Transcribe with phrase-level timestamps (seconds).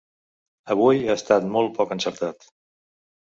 [0.75, 2.47] Avui ha estat molt poc encertat.